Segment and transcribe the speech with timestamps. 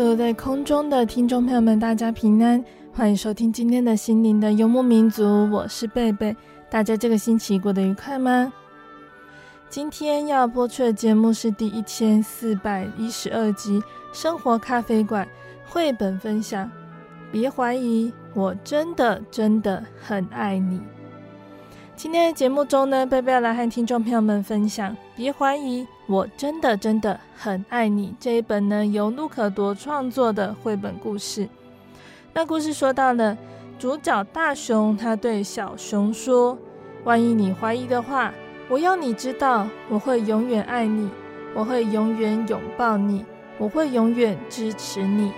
[0.00, 6.34] 所有在空中的听众朋友们，大家平安，欢迎收听今天的心灵的游牧民族，我是贝贝。
[6.70, 8.50] 大家这个星期过得愉快吗？
[9.68, 13.78] 今天要播出的节目是第一千四百一十二集
[14.10, 15.28] 《生活咖啡馆》
[15.70, 16.70] 绘本分享。
[17.30, 20.80] 别怀疑，我真的真的很爱你。
[21.94, 24.96] 今天的节目中呢，贝贝要来和听众朋友们分享。
[25.14, 28.12] 别怀疑，我真的真的很爱你。
[28.18, 31.48] 这一本呢，由路可铎创作的绘本故事。
[32.32, 33.38] 那故事说到了
[33.78, 36.58] 主角大熊，他对小熊说
[37.04, 38.34] ：“万一你怀疑的话，
[38.68, 41.08] 我要你知道，我会永远爱你，
[41.54, 43.24] 我会永远拥抱你，
[43.56, 45.30] 我会永远支持你。”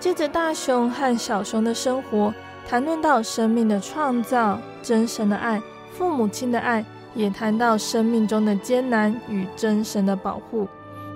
[0.00, 2.32] 接着，大熊和小熊的生活。
[2.66, 6.84] 谈论到生命的创造、真神的爱、父母亲的爱，
[7.18, 10.68] 也谈到生命中的艰难与真神的保护，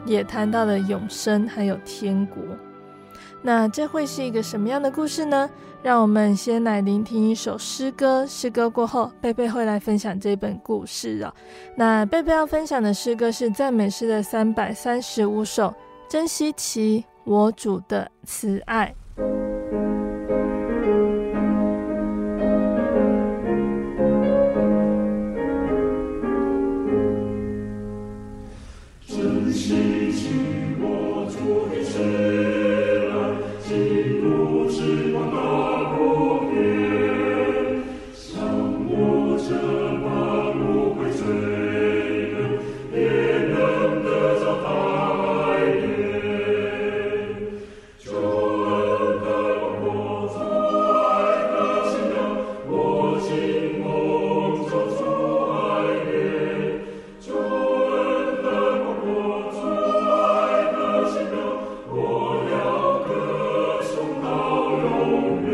[0.04, 2.42] 也谈到了永生还有天国。
[3.40, 5.48] 那这会是一个什么样的故事呢？
[5.80, 8.26] 让我们先来聆听一首诗歌。
[8.26, 11.32] 诗歌过后，贝贝会来分享这本故事哦。
[11.76, 15.72] 那贝贝要分享的诗歌是赞美诗的三百三十五首，
[16.08, 18.92] 珍惜其，我主的慈爱。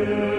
[0.08, 0.38] you.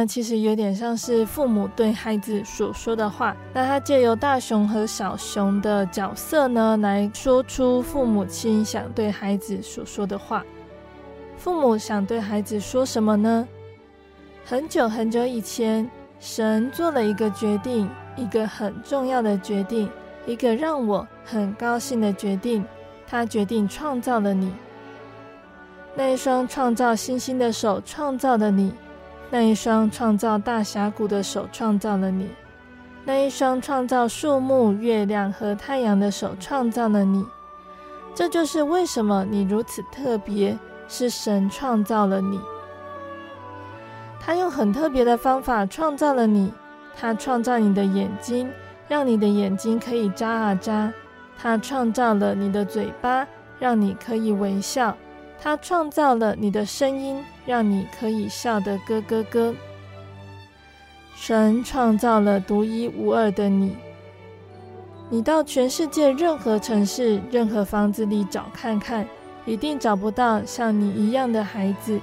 [0.00, 3.36] 呢，其实有点像是父母对孩子所说的话。
[3.52, 10.44] 那他借由大熊和小熊的角色呢，来说出父母亲想对孩子所说的话。
[11.36, 13.46] 父母想对孩子说什么呢？
[14.44, 15.88] 很久很久以前，
[16.18, 19.90] 神做了一个决定，一个很重要的决定，
[20.26, 22.64] 一个让我很高兴的决定。
[23.06, 24.52] 他决定创造了你，
[25.96, 28.72] 那一双创造星星的手创造了你。
[29.30, 32.28] 那一双创造大峡谷的手创造了你，
[33.04, 37.24] 那一双创造树木、月亮和太阳的手创造了你。
[38.12, 42.40] 这就是为什么你如此特别，是神创造了你。
[44.18, 46.52] 他用很特别的方法创造了你。
[46.96, 48.50] 他创造你的眼睛，
[48.88, 50.92] 让你的眼睛可以眨啊眨。
[51.38, 53.26] 他创造了你的嘴巴，
[53.58, 54.94] 让你可以微笑。
[55.40, 59.52] 他创造了你的声音，让你可以笑得咯咯咯。
[61.16, 63.76] 神创造了独一无二的你。
[65.08, 69.04] 你到全世界任何城市、任何房子里找看看，
[69.44, 72.00] 一定找不到像你一样的孩子。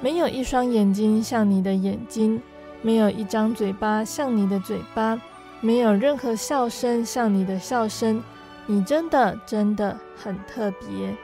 [0.00, 2.42] 没有一双眼睛像你的眼睛，
[2.82, 5.16] 没有一张嘴巴像你的嘴巴，
[5.60, 8.20] 没有任何笑声像你的笑声。
[8.66, 11.14] 你真的真的很特别。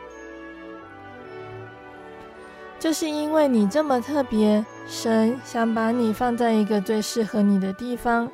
[2.80, 8.28] 就是因为你这么特别，神想把你放在一个最适合你的地方。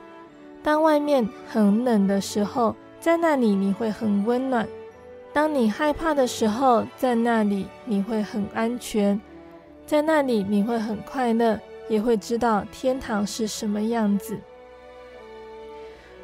[0.62, 4.64] 当外面很冷的时候，在那里你会很温暖；
[5.32, 9.20] 当你害怕的时候，在那里你会很安全，
[9.84, 11.58] 在那里你会很快乐，
[11.88, 14.38] 也会知道天堂是什么样子。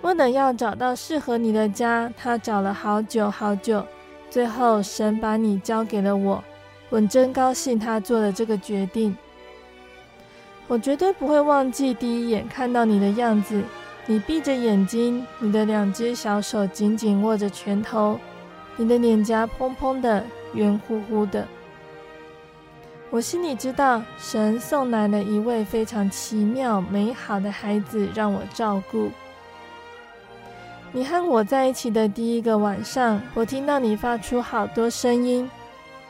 [0.03, 3.85] 为了要找到适合你的家，他找了好久好久，
[4.31, 6.43] 最后神把你交给了我。
[6.93, 9.17] 我真高兴，他做了这个决定。
[10.69, 13.63] 我绝对不会忘记第一眼看到你的样子。
[14.05, 18.21] 你闭着眼睛，你的两只小手紧紧握着拳头，
[18.77, 20.23] 你的脸颊蓬蓬的，
[20.53, 21.49] 圆乎乎的。
[23.09, 29.11] 我心里知道，神送来了一位非常奇妙、美好的孩子让我照顾。
[30.93, 35.51] 你和我在一起的第一个晚上，我听到你发出好多声音。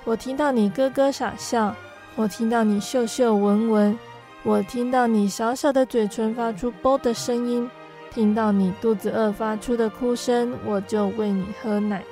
[0.04, 1.74] 我听到你咯咯傻笑，
[2.16, 3.98] 我听到你嗅嗅闻闻，
[4.42, 7.70] 我听到你小小的嘴唇发出啵的声音，
[8.10, 12.02] 听到你肚子饿发出的哭声，我就喂你喝奶。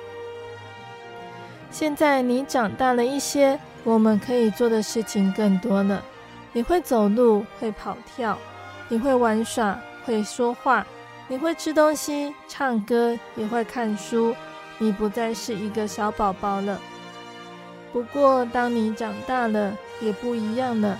[1.69, 6.01] 现在你长大了一些，我们可以做的事情更多了。
[6.53, 8.37] 你会走路，会跑跳，
[8.87, 10.85] 你会玩耍，会说话，
[11.27, 14.33] 你会吃东西、唱歌，也会看书。
[14.77, 16.79] 你不再是一个小宝宝了。
[17.91, 20.97] 不过，当你长大了，也不一样了。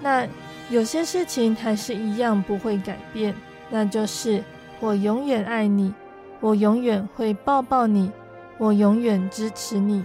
[0.00, 0.26] 那
[0.70, 3.34] 有些事情还是一样不会改变，
[3.70, 4.42] 那就是
[4.80, 5.94] 我永远爱你，
[6.40, 8.10] 我永远会抱抱你，
[8.58, 10.04] 我永远支持你。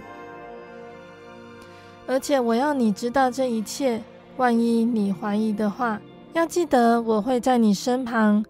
[2.06, 4.02] 而且我要你知道这一切。
[4.36, 6.00] 万一你怀疑的话，
[6.32, 8.42] 要记得我会在你身旁。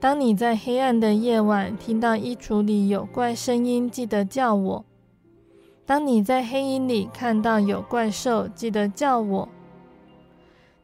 [0.00, 4.84] 当你在黑暗的夜晚听到衣橱里有怪声音，记得叫我。
[5.86, 9.48] 当你在黑影里看到有怪兽，记得叫我。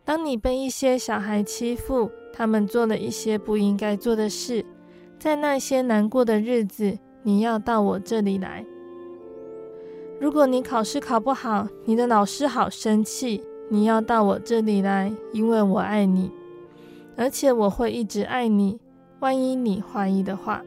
[0.04, 4.64] 当你被一些小孩欺负，他们做了一些不应该做的事，
[5.18, 8.64] 在那些难过的日子，你要到我这里来。
[10.20, 16.30] 如果你考试考不好，你的老师好生气，你要到我这里来，因为我爱你，
[17.16, 18.78] 而且我会一直爱你。
[19.18, 20.64] 万一你怀疑的话，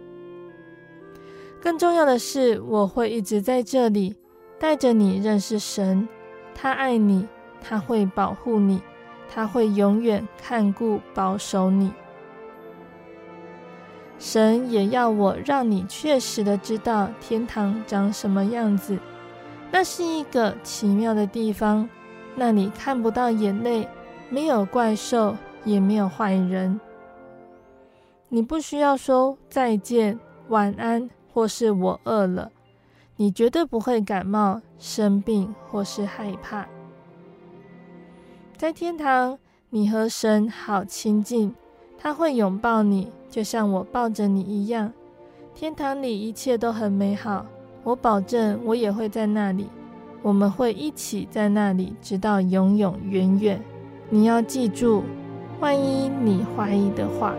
[1.62, 4.16] 更重要的是，我会一直在这里。
[4.60, 6.08] 带着你认识神，
[6.54, 7.28] 他爱你，
[7.62, 8.82] 他会保护你，
[9.30, 11.92] 他会永远看顾保守你。
[14.18, 18.98] 神也要我让你确实的知道天堂长什么样子，
[19.72, 21.88] 那是一个奇妙的地方，
[22.34, 23.88] 那里看不到眼泪，
[24.30, 25.36] 没有怪兽，
[25.66, 26.80] 也没有坏人。
[28.30, 32.52] 你不需要说再见、晚安，或是我饿了，
[33.18, 36.68] 你绝对不会感冒、生病或是害怕。
[38.58, 39.38] 在天堂，
[39.70, 41.54] 你和神好亲近。
[41.98, 44.92] 他会拥抱你，就像我抱着你一样。
[45.56, 47.46] 天堂里一切都很美好，
[47.84, 49.68] 我保证我也会在那里。
[50.22, 53.62] 我们会一起在那里，直到永永远远。
[54.10, 55.04] 你要记住，
[55.62, 57.34] 万一你怀疑的话。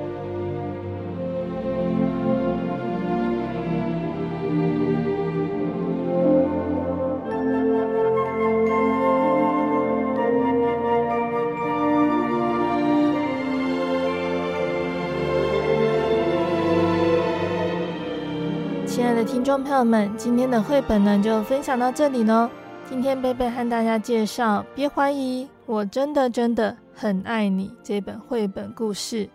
[19.46, 22.50] 众朋友们，今天的绘本呢就分享到这里喽。
[22.90, 29.30] 今天贝贝和大家介绍《别怀疑，我真的真的很爱你》这本绘本故事。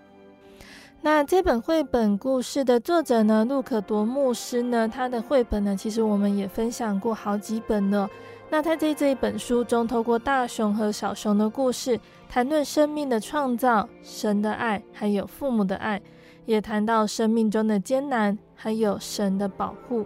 [0.99, 8.09] 那这本绘本故事的作者呢，路可多牧师呢，他的绘本呢，其实我们也分享过好几本了。
[8.49, 16.01] 那他在这一本书中，透过大熊和小熊的故事，谈论生命的创造、神的爱，还有父母的爱。
[16.45, 20.05] 也谈到生命中的艰难，还有神的保护。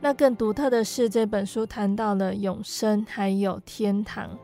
[0.00, 4.38] 那更独特的是，这本书谈到了永生，还有天堂。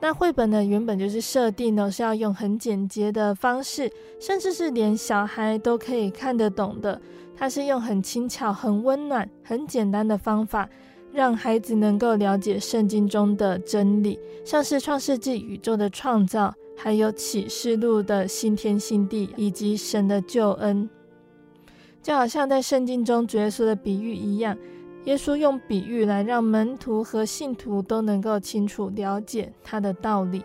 [0.00, 3.88] 那绘本呢，原本就是设定呢是要用很简洁的方式，
[4.20, 7.00] 甚至是连小孩都可以看得懂的。
[7.36, 10.68] 它是用很轻巧、很温暖、很简单的方法，
[11.12, 16.52] 让孩子能够了解圣经中的真理，像是创世纪宇宙的创造。
[16.76, 20.90] 还有启示录的新天新地，以及神的救恩，
[22.04, 24.54] 就好像在圣经中主耶稣的比喻一样，
[25.04, 30.44] 耶稣用比喻来让门徒和信徒都能够清楚了解他的道理。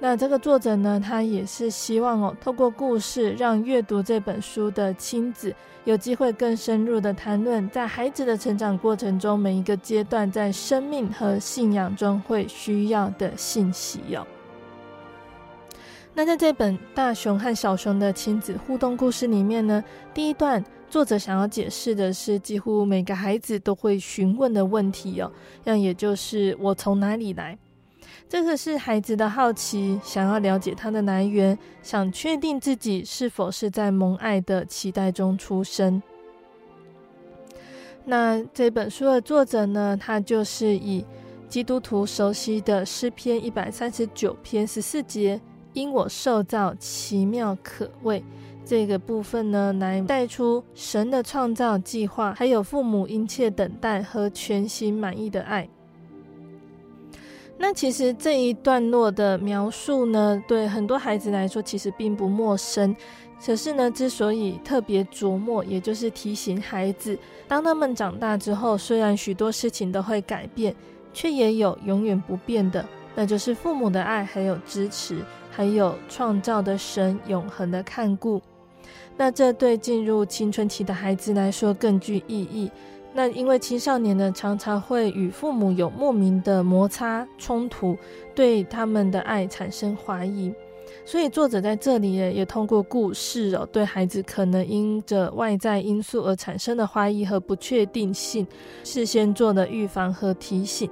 [0.00, 14.26] 那这个作者呢，他也是希望哦，透过故事，让阅读这本书的亲子有机会更深入的谈论，在孩子的成长过程中，每一个阶段在生命和信仰中会需要的信息哟。
[16.14, 25.32] 那在这本大熊和小熊的亲子互动故事里面呢，第一段作者想要解释的是几乎每个孩子都会询问的问题哦，
[25.64, 27.56] 那也就是我从哪里来？
[28.28, 36.02] 这个是孩子的好奇，想要了解它的来源，想确定自己是否是在蒙爱的期待中出生。
[38.04, 41.04] 那这本书的作者呢，他就是以
[41.48, 45.40] 基督徒熟悉的诗篇一百三十九篇十四节。
[45.72, 48.22] 因我受造奇妙可畏，
[48.64, 55.68] 这个部分呢，来带出神的创造计划，还有父母殷切等待和全心满意的爱。
[57.58, 62.94] 那其实这一段落的描述呢，对很多孩子来说其实并不陌生。
[63.44, 70.74] 可是呢，之所以特别琢磨，也就是提醒孩子，当他们长大之后，虽然许多事情都会改变，
[71.12, 72.84] 却也有永远不变的，
[73.16, 75.18] 那就是父母的爱还有支持。
[75.54, 78.40] 还有创造的神永恒的看顾，
[79.18, 82.70] 那这对进入青春期的孩子来说更具意义。
[83.12, 87.94] 那因为青少年呢，常常会与父母有莫名的摩擦冲突，
[88.34, 90.50] 对他们的爱产生怀疑，
[91.04, 98.46] 所以作者在这里也通过故事哦，对孩子可能因着外在因素而产生的怀疑和不确定性，
[98.82, 100.90] 事先做了预防和提醒。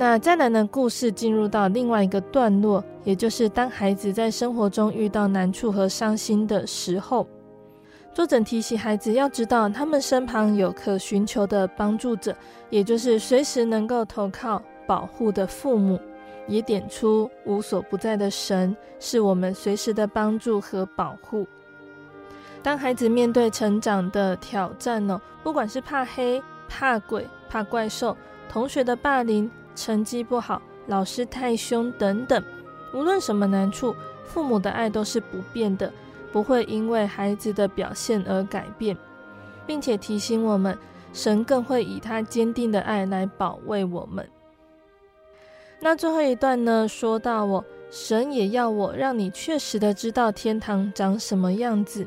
[0.00, 7.26] 那再来呢，故事进入到另外一个段落，也就是当孩子在生活中遇到难处和伤心的时候，
[8.14, 12.32] 作者提醒孩子要知道，他们身旁有可寻求的帮助者，
[12.70, 15.98] 也就是随时能够投靠保护的父母，
[16.46, 21.44] 也点出无所不在的神是我们随时的帮助和保护。
[22.62, 28.16] 当孩子面对成长的挑战呢，不管是怕黑、怕鬼、怕怪兽、
[28.48, 29.50] 同学的霸凌。
[29.78, 32.42] 成绩不好，老师太凶等等，
[32.92, 33.94] 无论什么难处，
[34.24, 35.92] 父母的爱都是不变的，
[36.32, 38.96] 不会因为孩子的表现而改变，
[39.68, 40.76] 并且提醒我们，
[41.12, 44.28] 神更会以他坚定的爱来保卫我们。
[45.78, 52.04] 那最后一段呢，说到我，神也要我让你确实的知道天堂长什么样子。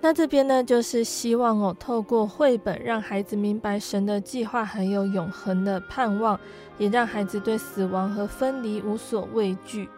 [0.00, 6.38] 那这边呢，就是希望哦，透过绘本让孩子明白神的计划，还有永恒的盼望，
[6.78, 9.88] 也让孩子对死亡和分离无所畏惧。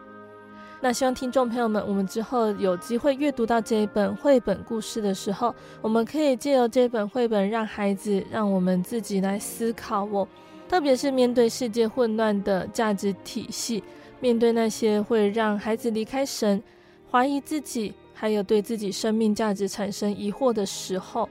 [0.81, 10.27] 那希望听众朋友们，我们之后有机会阅读到这一本绘本故事的时候，我们可以借由这本绘本，让孩子，让我们自己来思考哦。
[10.67, 13.81] 特别是面对世界混乱的价值体系，
[14.19, 16.61] 面对那些会让孩子离开神、
[17.09, 21.27] 怀疑自己，还有对自己生命价值产生疑惑的时候，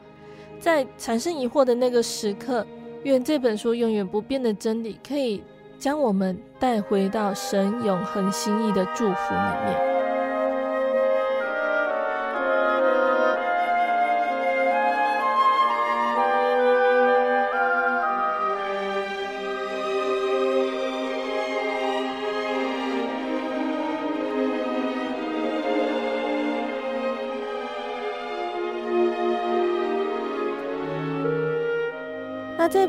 [0.60, 2.66] 在产生疑惑的那个时刻，
[3.04, 5.42] 愿这本书永远不变的真理可以。
[5.78, 9.91] 将我们带回到神永恒心意的祝福里面。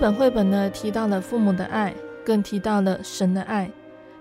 [0.03, 1.95] 本绘本呢，提到了父母的爱。
[2.25, 3.71] 更提到了神的爱，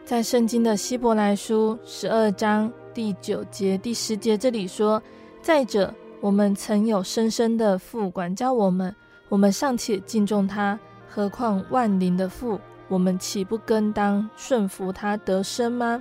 [0.04, 5.02] 在圣经的希伯来书十二章第九节、第十节这里说
[5.42, 8.94] ：“再者，我们曾有深深的父管教我们，
[9.28, 12.60] 我们尚且敬重他，何况万灵的父？
[12.86, 16.00] 我们岂不更当顺服他得生吗？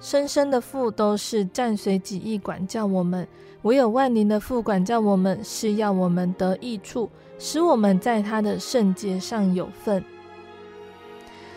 [0.00, 3.28] 深深的父都是暂随己意管教我们，
[3.60, 7.10] 唯有万灵的父管教我们，是要我们得益处，
[7.40, 10.04] 使我们在他的圣洁上有份。”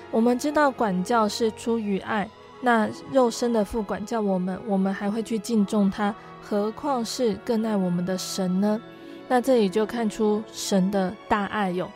[0.10, 2.28] 我们知道管教是出于爱，
[2.62, 8.82] 那肉身的父管教我们，我们还会去敬重他，何况是更爱我们的神呢？
[9.28, 11.90] 那这里就看出神的大爱哟。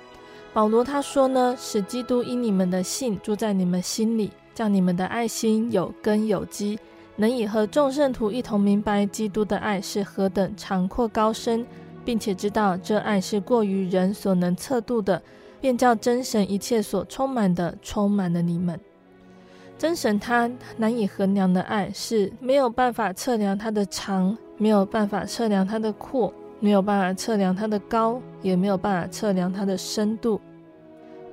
[0.52, 6.80] 保罗他说呢，使基督因你们的信住在你们心里，叫你们的爱心有根有基，
[7.18, 11.64] 能以和众圣徒一同明白基督的爱是何等长阔高深，
[12.08, 15.22] 并且知道这爱是过于人所能测度的。
[15.60, 18.80] 便叫真神一切所充满的充满了你们。
[19.76, 30.40] 真神他难以衡量的爱是没有办法测量它的长，没有办法测量它的阔，没有办法测量它的高，也没有办法测量它的深度。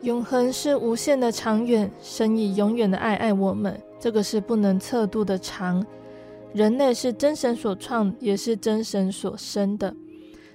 [0.00, 5.84] 永恒是无限的长远，神以永远的爱爱我们，这个是不能测度的长。
[6.54, 9.94] 人类是真神所创，也是真神所生的。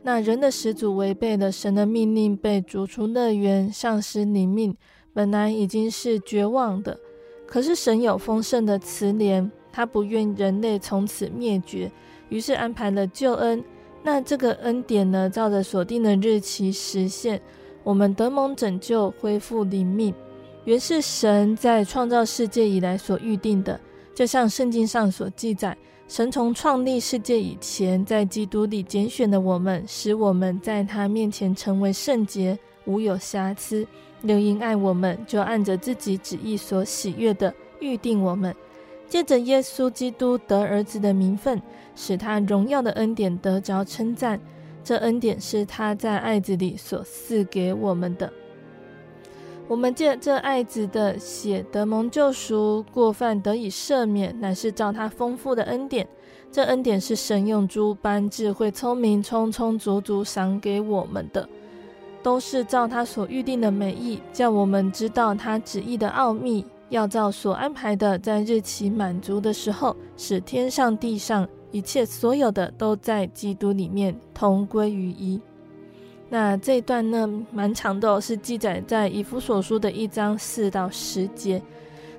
[0.02, 4.76] 那人的始祖违背了神的命令，被逐出乐园，丧失灵命，
[5.14, 6.98] 本来已经是绝望的。
[7.46, 11.92] 可是神有丰盛的慈怜，他不愿人类从此灭绝，
[12.30, 13.64] 于是安排了救恩。
[14.02, 17.42] 那这个恩典呢，照着所定的日期实现，
[17.84, 20.14] 我们得蒙拯救，恢复灵命，
[20.64, 23.78] 原是神在创造世界以来所预定的，
[24.16, 25.78] 就像圣经上所记载。
[26.10, 33.86] 神从创立世界以前，在基督里拣选的我们，使我们在他面前成为圣洁，无有瑕疵。
[34.24, 38.56] 又因爱我们，就按着自己旨意所喜悦的预定我们，
[39.08, 41.62] 借着耶稣基督得儿子的名分，
[41.96, 44.42] 使他荣耀的恩典得着称赞。
[44.84, 48.34] 这恩典是他在爱子里所赐给我们的。
[49.70, 56.08] 我们借这爱子的血得蒙救赎，过犯得以赦免，乃是照他丰富的恩典。
[56.52, 61.48] 这恩典是神用诸般智慧聪明，充充足足赏给我们的，
[62.24, 75.40] 都是照他所预定的美意，叫我们知道他旨意的奥秘，要照所安排的，在日期满足的时候，使天上地上一切所有的都在基督里面同归于一。
[76.30, 81.62] 那这一段呢，蛮长的哦，是记载在以弗所书的一章四到十节。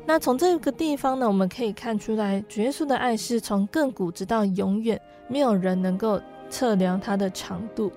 [0.05, 7.92] 那从这个地方呢，我们可以看出来，主耶稣的爱是从亘古直到永远，没有人能够测量它的长度。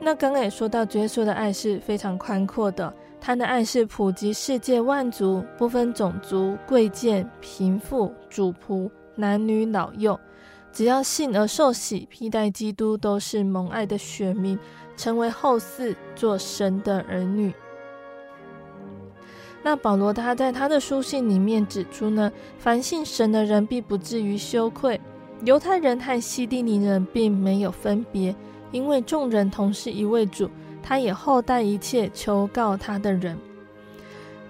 [0.00, 10.18] 那刚刚也说到，主耶稣的爱是非常宽阔的，他的爱是普及世界万族，不分种族、贵贱、贫富、主仆、男女老幼。
[10.76, 14.58] 只要信而受洗，披戴基督，都是蒙爱的选民，
[14.94, 17.54] 成为后嗣，做神的儿女。
[19.62, 25.00] 那保罗他在他的书信里面指出呢，凡信神的人必不至于羞愧。
[25.46, 28.36] 犹太人和希利尼人并没有分别，
[28.70, 30.50] 因为众人同是一位主，
[30.82, 33.38] 他也厚待一切求告他的人。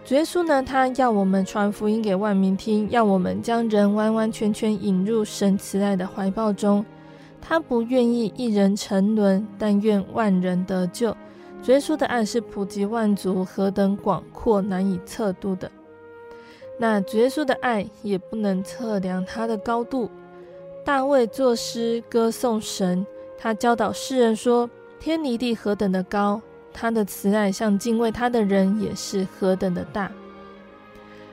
[0.07, 6.87] 主耶稣呢，他要我们传福音给万民听，要我们将人完完全全引入神慈爱的怀抱中。
[7.43, 11.11] 他不愿意一人沉沦，但愿万人得救。
[11.61, 15.69] 主耶稣的爱是普及万族，何等广阔，难以测度的。
[16.79, 20.09] 那主耶稣的爱也不能测量他的高度，
[20.85, 23.05] 大卫作诗歌颂神，
[23.37, 26.41] 他教导世人说：“天离地何等的高，
[26.79, 30.13] 他的慈爱向敬畏他的人也是何等的大。”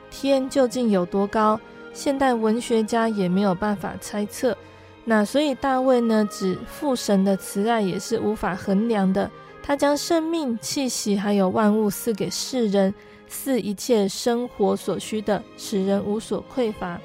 [0.09, 1.59] 天究竟有多高？
[1.93, 4.57] 现代文学家也没有办法猜测。
[5.05, 9.29] 那所以大卫呢，指父神的慈爱也是无法衡量的。
[9.61, 12.93] 他将生命气息还有万物赐给世人，
[13.27, 16.99] 赐一切生活所需的，使人无所匮乏。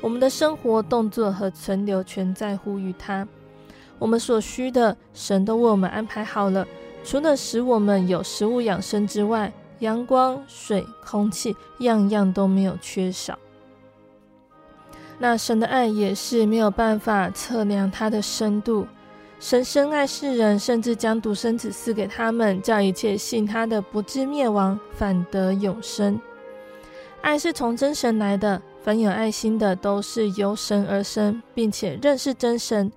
[0.00, 3.26] 我们的生活、动作和存留全在乎于他。
[3.98, 6.66] 我们所需的，神都为我们安排好了。
[7.02, 13.38] 除了使我们有食物养生之外，阳光、水、空气，样样都没有缺少。
[15.18, 18.86] 那神的爱也是没有办法测量它的深度。
[19.38, 26.20] 神深爱世人，甚至将独生子赐给他们，叫一切信他的不至灭亡，反得永生。
[27.22, 32.90] 爱是从真神来的，凡有爱心的都是由神而生，并且认识真神；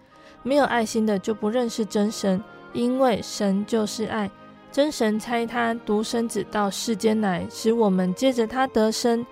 [0.44, 4.30] 没有爱心的就不认识真神，因为神就是爱。
[4.72, 9.26] 真神差他独生子到世间来，使我们借着他得生。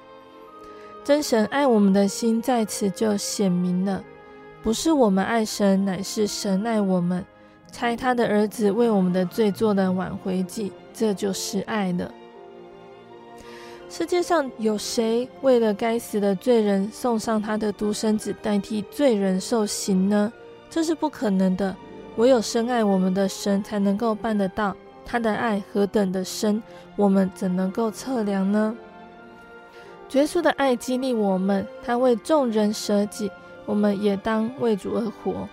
[1.04, 4.04] 真神爱我们的心在此就显明了，
[4.62, 7.26] 不是我们爱神，乃是神爱我们，
[7.72, 12.12] 差他的儿子为我们的罪做了挽回祭，这就是爱了。
[13.90, 20.32] 世界上有谁为了该死的罪人送上他的独生子代替罪人受刑呢？
[20.70, 21.76] 这是不可能的，
[22.18, 24.76] 唯有深爱我们的神才能够办得到。
[25.04, 26.62] 他的爱何等的深，
[26.96, 28.76] 我们怎能够测量呢？
[30.12, 33.30] 耶稣的爱激励我们，他为众人舍己，
[33.66, 35.48] 我们也当为主而活。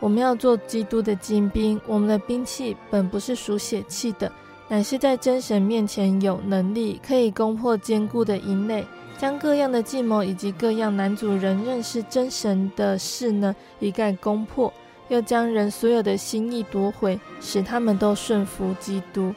[0.00, 4.30] 我们要做基督的精兵，我们的兵器本不是属血气的，
[4.68, 8.84] 乃是在真神面前有能力，可以攻破坚固的营垒，
[9.18, 14.72] 将各样的计谋以及各样难阻人认识真神的事呢，一概攻破。
[15.08, 19.34] 又将人所有的心意夺回，使他们都顺服基督。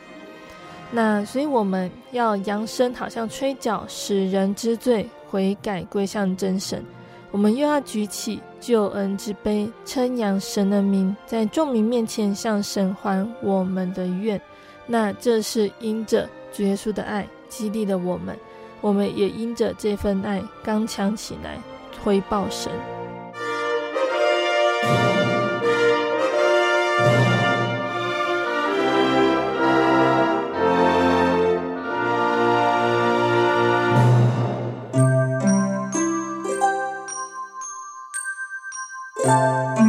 [0.91, 6.83] 那所以我们要扬声，好像吹角，使人知罪悔改，归向真神。
[7.31, 14.39] 我们又要举起救恩之杯，称扬神的名，在众民面前向神还我们的愿。
[14.85, 18.37] 那这是因着主耶稣的爱激励了我们，
[18.81, 21.57] 我们也因着这份爱刚强起来，
[22.03, 23.00] 回报神。
[39.23, 39.80] Música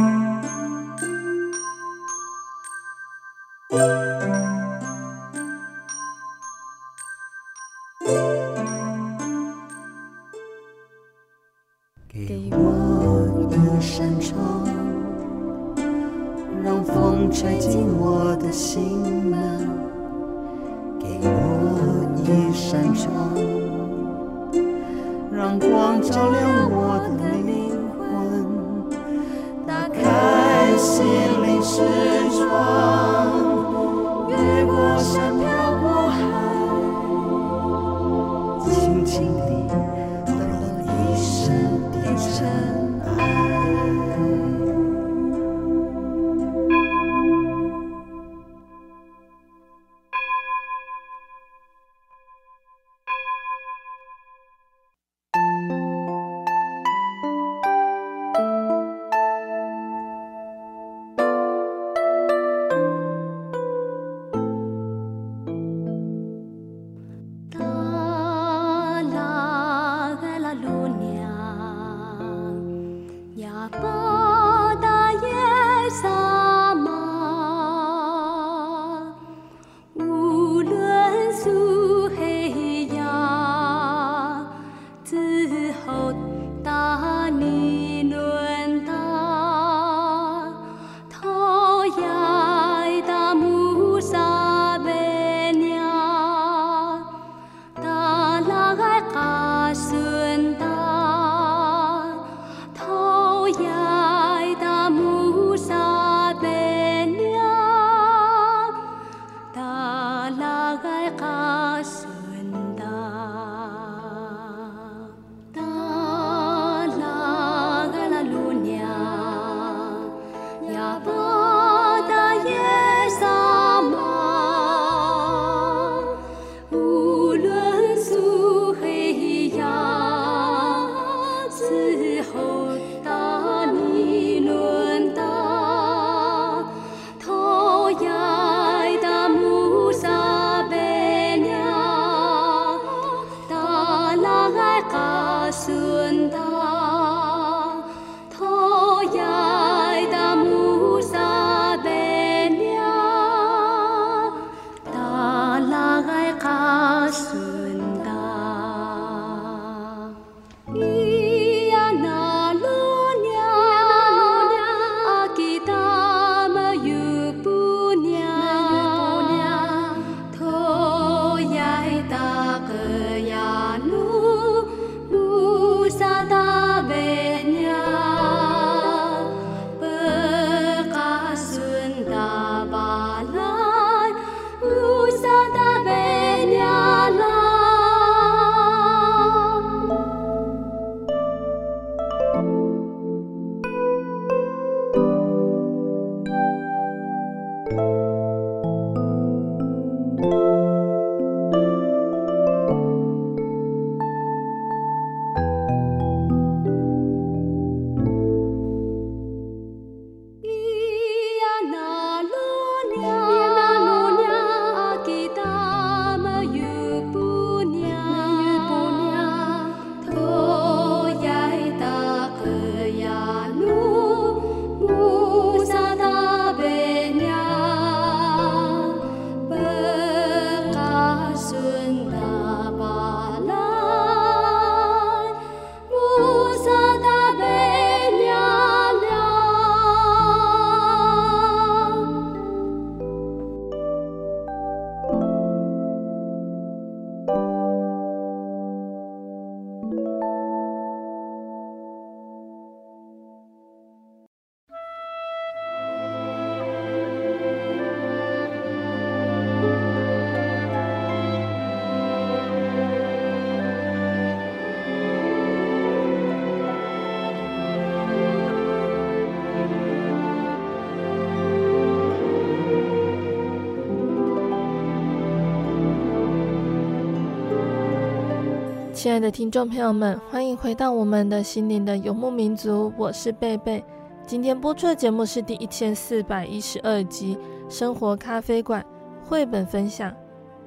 [279.03, 283.83] 亲爱的听众朋友们，欢迎回到我们的心灵的游牧民族，我是贝贝。
[284.25, 287.37] 今天播出的节目是第一千四百一十二集
[287.69, 288.81] 《生活咖啡馆》
[289.27, 290.15] 绘本分享。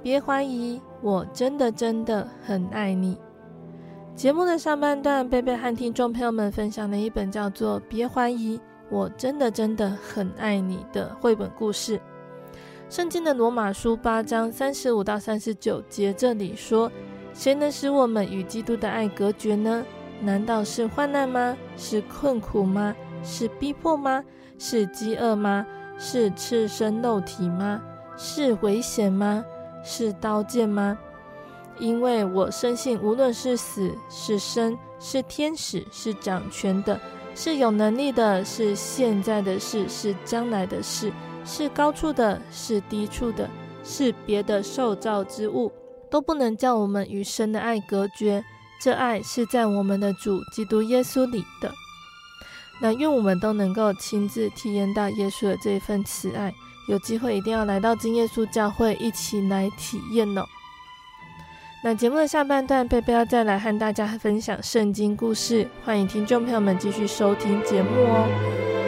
[0.03, 3.16] 别怀疑，我真的真的很爱你。
[4.14, 11.99] 节目的上半段，贝贝和听众朋友们分享了一本叫做《别怀疑，我真的真的很爱你》的绘本故事。
[12.90, 16.92] 圣经的罗马书八章三十五到三十九节，这里说
[17.37, 19.85] ：“谁能使我们与基督的爱隔绝呢？
[20.22, 21.55] 难道是患难吗？
[21.77, 22.96] 是困苦吗？
[23.22, 24.25] 是逼迫吗？
[24.59, 25.66] 是饥饿吗？
[25.99, 27.83] 是赤身露体吗？
[28.16, 29.44] 是危险吗？
[29.85, 30.99] 是刀剑吗？
[31.79, 36.99] 因为我深信，无论是死是生，是天使，是掌权的，
[37.35, 41.12] 是有能力的，是现在的事，是将来的事。”
[41.44, 43.49] 是高处的，是低处的，
[43.85, 45.70] 是别的受造之物，
[46.11, 48.45] 都不能叫我们与神的爱隔绝。
[48.81, 51.73] 这爱是在我们的主基督耶稣里的。
[52.81, 56.53] 那愿我们都能够亲自体验到耶稣的这一份慈爱。
[56.88, 60.45] 有机会一定要来到真耶稣教会，一起来体验哦。
[61.83, 68.86] 那节目的下半段，贝贝要再来和大家分享圣经故事，欢迎听众朋友们继续收听节目哦。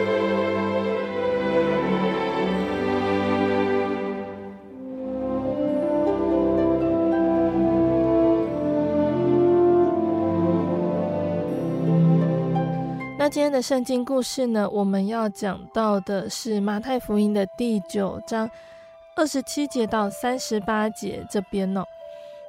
[13.31, 18.49] 今天的圣经故事呢，我们要讲到的是马太福音的第九章
[19.15, 21.83] 二十七节到三十八节这边哦。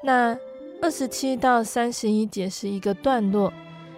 [0.03, 0.35] 那
[0.81, 3.53] 二十七到三十一节是一个段落，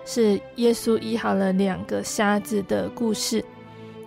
[0.05, 3.45] 是耶稣医好了两个瞎子的故事。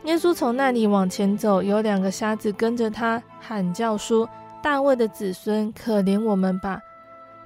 [0.03, 4.29] 耶稣从那里往前走，有两个瞎子跟着他喊叫说
[4.61, 6.81] ：“大卫的子孙，可怜我们吧！”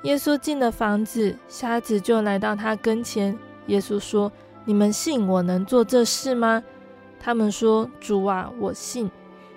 [0.02, 3.38] 耶稣进了房子，瞎子就来到他跟前。
[3.68, 4.32] 耶稣说。
[4.66, 6.64] 你们信我能做这事吗？
[7.20, 9.10] 他们说：“主啊，我信。”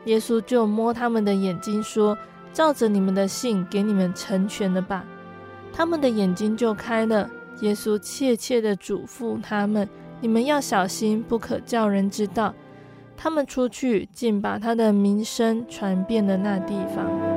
[0.07, 2.19] 耶稣就摸他们的眼睛说
[2.53, 5.05] ：“照着你们的信，给你们成全了吧。”
[5.73, 7.31] 他们的眼睛就开了。
[7.61, 9.89] 耶稣切切地嘱咐他们
[10.21, 12.53] ：“你们要小心，不可叫人知道。”
[13.17, 17.32] 他们出去，竟把他的名声传遍了那地方。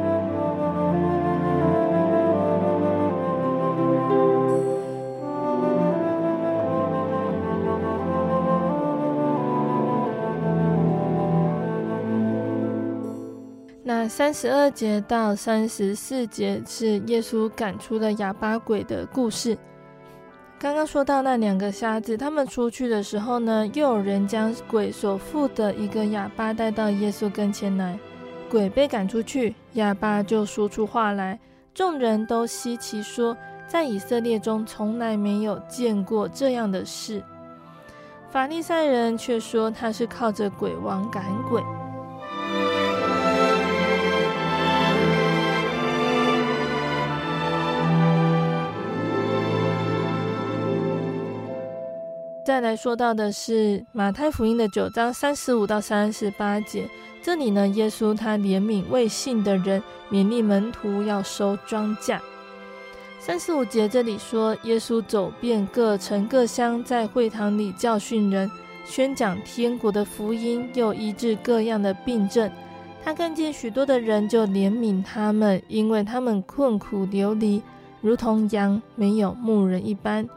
[14.18, 19.58] 三十二节到三十四节是耶稣赶出了哑巴鬼的故事。
[20.58, 28.00] 刚刚说到那两个瞎子，他们出去的时候呢，又有人将鬼所附的一个哑巴带到耶稣跟前来。
[28.50, 31.38] 鬼被赶出去，哑巴就说出话来，
[31.74, 33.36] 众人都稀奇说，
[33.68, 37.22] 在以色列中从来没有见过这样的事。
[38.32, 41.62] 法利赛人却说他是靠着鬼王赶鬼。
[52.46, 56.88] 再来说到的是马太福音的九章三十五到三十八节，
[57.20, 59.82] 这里呢，耶稣他怜悯未信的人，
[60.12, 62.20] 勉励门徒要收庄稼。
[63.18, 68.48] 三十五节这里说，耶稣走遍各城各乡，在会堂里教训人，
[68.86, 72.52] 宣讲天国的福音，又医治各样的病症。
[73.04, 77.64] 他看见许多的人，就怜悯他们，因为他们困苦流离，
[78.02, 80.30] 如同羊没有牧人一般。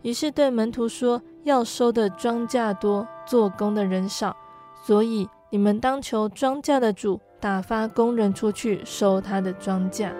[0.00, 1.20] 于是对门徒说。
[1.44, 4.36] 要收的庄稼多，做工的人少，
[4.84, 10.10] 所以你们当求庄稼的主打发工人出去收他的庄稼。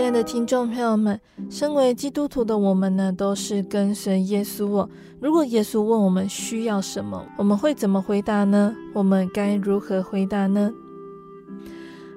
[0.00, 4.88] 亲爱的听众朋友们，身为基督徒的我们呢，都是跟随耶稣哦。
[5.20, 8.74] 如果耶稣问我们需要什么，我们会怎么回答呢？
[8.94, 10.72] 我们该如何回答呢？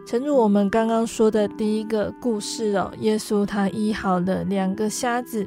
[0.08, 5.46] 诚如我们刚刚说的第一个故事哦，耶稣他医好了两个瞎子。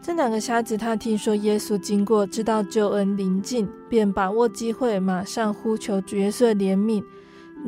[0.00, 7.04] 这两个瞎子他听说耶稣经过，知道救恩临近，便把握机会，马上呼求角色怜悯，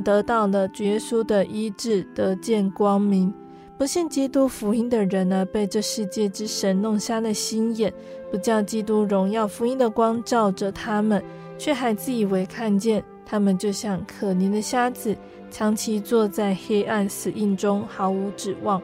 [0.03, 3.31] 得到了主耶稣的医治，得见光明。
[3.79, 7.93] 不信基督福音的人呢，被这世界之神弄瞎了心眼，
[8.31, 11.23] 不叫基督荣耀福音的光照着他们，
[11.59, 13.05] 却还自以为看见。
[13.27, 15.15] 他们就像可怜的瞎子，
[15.51, 18.81] 长期坐在黑暗死印中，毫无指望。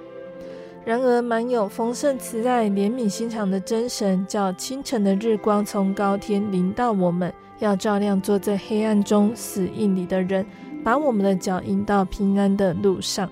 [0.85, 10.45] 然而，满有丰盛慈爱、怜悯心肠的真神，叫清晨的日光从高天临到我们，要照亮坐在黑暗中死印里的人，
[10.85, 13.31] 把我们的脚引到平安的路上。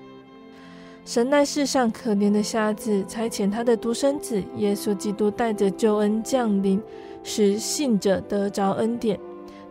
[1.11, 6.81] 神奈世上可怜的瞎子，差遣他的独生子耶稣基督，带着救恩降临，
[7.21, 9.19] 使信者得着恩典。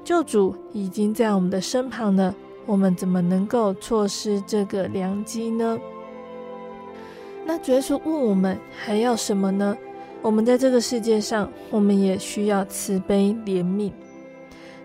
[0.04, 2.34] 救主已经在我们的身旁了，
[2.66, 5.78] 我们怎么能够错失这个良机呢？
[7.46, 9.74] 那主耶稣问我们还要什么呢？
[10.20, 13.90] 我们在这个世界上，我们也需要慈悲怜悯。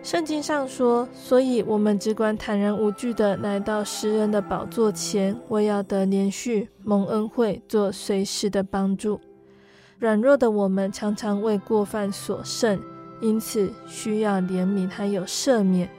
[0.06, 9.20] 圣经上说，所以我们只管坦然无惧地来到施恩的宝座前，为要得怜恤、蒙恩惠，做随时的帮助。
[9.98, 12.80] 软弱的我们常常为过犯所胜，
[13.20, 15.90] 因此需要怜悯还有赦免。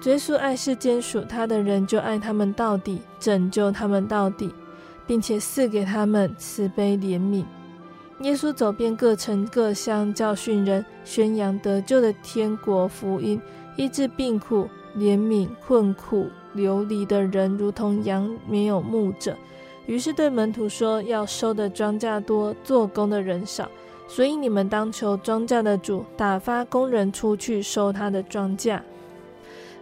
[0.00, 4.50] 主耶稣爱世间属他的人，就爱他们到底，拯救他们到底。
[5.06, 7.42] 并且赐给他们慈悲怜悯。
[8.22, 13.40] 耶稣走遍各城各乡，教训人，宣扬得救的天国福音，
[13.76, 19.36] 医治病苦，怜悯困苦流离的人，如同羊没有牧者。
[19.86, 23.70] 于是对门徒说：“要收的庄稼多，做工的人少，
[24.08, 28.80] 所以你们当求庄稼的主打发工人出去收他的庄稼。”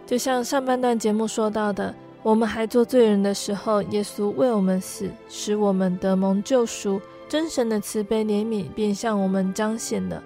[0.05, 1.93] 就像上半段节目说到的。
[2.23, 6.99] 我们还做罪人的时候，耶稣为我们死，使我们得蒙救赎。
[7.27, 10.23] 真神的慈悲怜悯便向我们彰显了。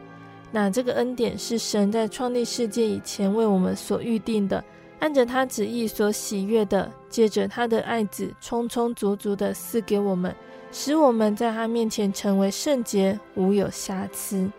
[0.52, 4.64] 那这个恩典是神在创立世界以前为我们所预定的，
[5.00, 10.36] 按着他旨意所喜悦的，借着他的爱子充充足足的赐给我们，
[10.72, 14.52] 使我们在他面前成为圣洁，无有瑕疵。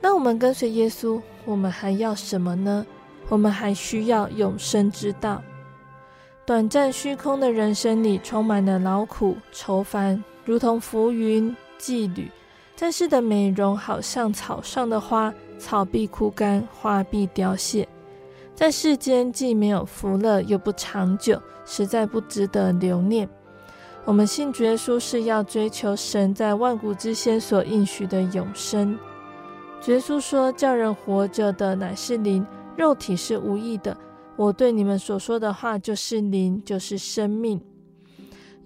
[0.00, 2.86] 那我们跟随耶稣，我们还要什么呢？
[3.28, 5.42] 我们还需要永生之道。
[6.46, 12.28] 短暂虚空的人生里，充满了劳苦愁烦，如同浮云际旅。
[12.74, 17.86] 在世的美容，好像草上的花，草必枯干，花必凋谢。
[18.52, 23.28] 在世间，既没有福乐，又不长久，实在不值得留念。
[24.04, 28.98] 我们信耶稣是要追求神在万古之先所应许的永生。
[29.86, 32.44] 耶稣说：“叫人活着的乃是灵，
[32.76, 33.96] 肉体是无益的。”
[34.34, 37.60] 我对你们所说的话就是灵，就是生命。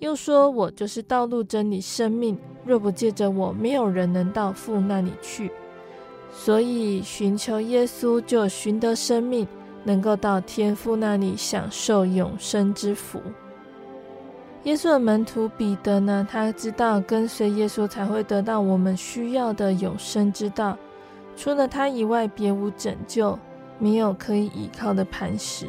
[0.05, 2.39] 又说，我就是道路、真理、生命。
[2.63, 5.51] 若不借着我，没有人能到父那里去。
[6.31, 9.49] 所以寻求耶稣，就寻得生命，
[9.83, 13.19] 能够到天父那里享受永生之福。
[14.65, 20.77] 耶稣的门徒彼得呢，他知道跟随耶稣才会得到我们需要的永生之道，
[21.35, 23.39] 除了他以外，别无拯救。
[23.79, 25.67] 没有可以依靠的磐石。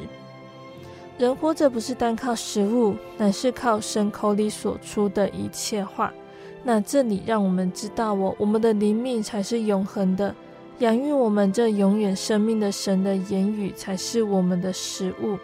[1.18, 6.14] 人活着不是单靠食物，乃是靠神口里所出的一切话。
[6.62, 10.36] 那这里让我们知道哦，我我们的灵命才是永恒的，
[10.80, 15.38] 养育我们这永远生命的神的言语才是我们的食物。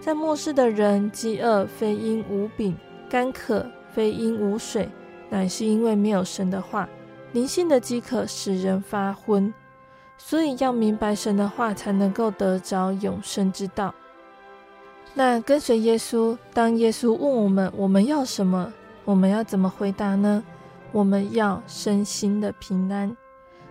[0.00, 2.76] 在末世的人，饥饿非因无饼，
[3.08, 4.88] 干渴非因无水，
[5.30, 6.88] 乃是因为没有神的话。
[7.32, 9.54] 灵性的饥渴使人发昏。
[10.16, 13.94] 所以要明白神的话，才能够得着永生之道。
[15.16, 18.72] 那跟随耶稣，当耶稣问我们我们要什么，
[19.04, 20.42] 我们要怎么回答呢？
[20.90, 23.16] 我们要身心的平安。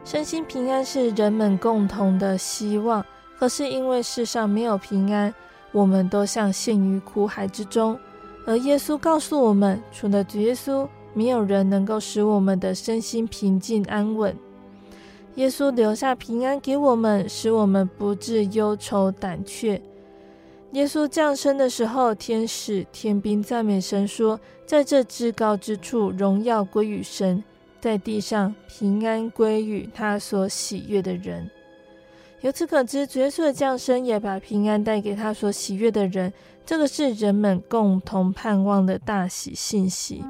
[0.05, 3.05] 身心平安是人们共同的希望，
[3.37, 5.33] 可是因为世上没有平安，
[5.73, 7.99] 我们都像陷于苦海之中。
[8.45, 14.33] 而耶稣告诉我们，除了主耶稣，没有人能够使我们的身心平静安稳。
[15.35, 19.81] 耶稣留下平安给我们，使我们不致忧愁胆怯。
[20.74, 27.43] 耶稣降生的时候，天使天兵赞美神说：“在这至高之处，荣耀归于神；
[27.80, 31.47] 在地上，平安归于他所喜悦的人。”
[32.41, 36.34] 由此可知，耶稣的降生也把平安带给他所喜悦的人。
[36.65, 40.24] 这个是人们共同盼望的大喜信息。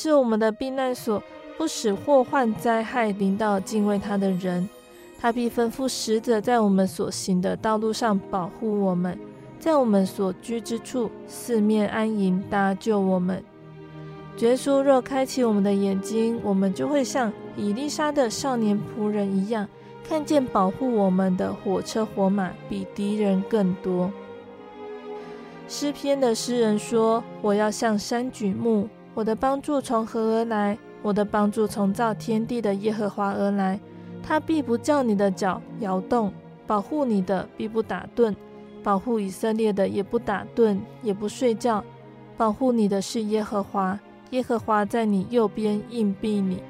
[0.00, 1.20] 是我们的避难所，
[1.56, 4.68] 不使祸患灾害临到敬畏他的人。
[5.20, 9.18] 他必吩咐使者在我们所行的道路上保护我们，
[9.58, 13.42] 在我们所居之处四面安营搭救我们。
[14.36, 19.66] 绝书若开启我们的眼睛，我们就会像以利沙的少年仆人一样，
[20.08, 24.12] 看见保护我们的火车火马比敌人更多。
[25.66, 28.88] 诗篇的诗人说：“我要向山举目。”
[29.18, 30.78] 我的帮助从何而来？
[31.02, 33.80] 我的帮助从造天地的耶和华而来，
[34.22, 36.32] 他必不叫你的脚摇动，
[36.68, 38.32] 保护你的必不打盹，
[38.80, 41.84] 保护以色列的也不打盹，也不睡觉。
[42.36, 43.98] 保护你的是耶和华，
[44.30, 46.62] 耶和华在你右边荫庇你。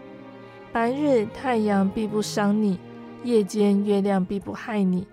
[0.72, 2.78] 白日太阳必不伤你，
[3.24, 5.06] 夜间月亮必不害你。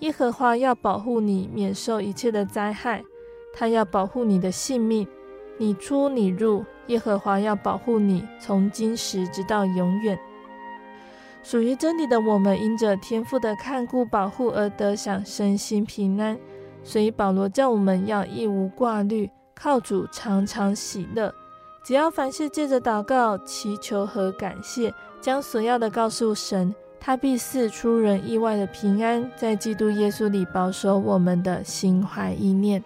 [0.00, 3.04] 耶和华要保护你免受一切的灾害，
[3.52, 5.06] 他要保护你的性命。
[5.60, 10.18] 你出你入，耶和华要保护你，从今时直到永远。
[11.42, 16.36] 属于真理的我们，因着天父的看顾保护而得享身心平安。
[16.82, 21.32] 所以保罗叫我们要一无挂虑，靠主常常喜乐。
[21.84, 32.82] 只要凡事借着祷告、祈求和感谢，将所要的告诉神，他必赐出人意外的平安，在基督耶稣里保守我们的心怀意念。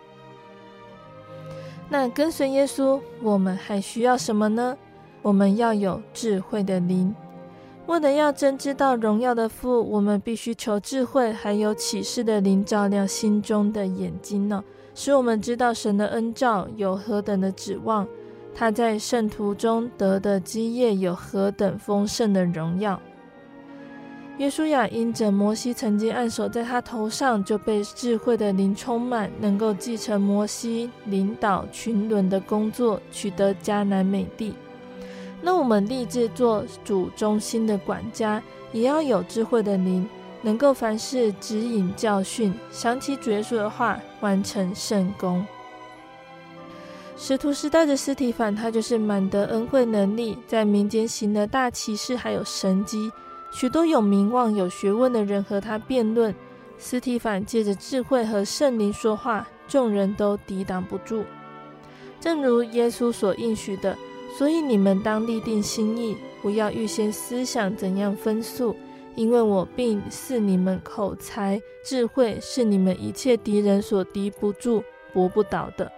[1.93, 4.74] 那跟随耶稣，我们还需要什么呢？
[5.20, 7.14] 我们要有智慧的灵。
[7.84, 14.64] 为了要真知道荣耀的父，我们必须求智慧，还有启示的灵照亮心中的眼睛呢，
[14.95, 18.09] 使我们知道神的恩召有何等的指望，
[18.55, 22.99] 他在圣徒中得的基业有何等丰盛的荣耀。
[24.43, 34.53] 约书亚因着摩西曾经按手在他头上，就被智慧的灵充满，能够继承摩西领导群伦的工作，取得迦南美地。
[35.40, 40.09] 那我们立志做主中心的管家，也要有智慧的灵，
[40.43, 45.47] 能够凡事指引教训，想起主耶稣的话，完成圣工。
[47.16, 53.12] 使徒时代的司提反，他就是满得恩惠能力，在民间行了大奇事，还有神迹。
[53.53, 56.35] 许多有名望、有学问的人和他辩论，
[56.79, 61.25] 斯提凡借着智慧和圣灵说话，众人都抵挡不住。
[62.19, 63.97] 正如耶稣所应许的，
[64.39, 68.75] 所以你们当立定心意，不要预先思想怎样分诉，
[69.15, 74.83] 因为我并赐你们口才、智慧，是你们一切敌人所敌不住、
[75.13, 75.93] 驳不倒的。